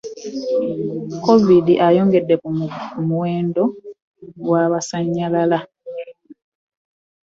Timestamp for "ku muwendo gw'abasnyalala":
2.43-5.59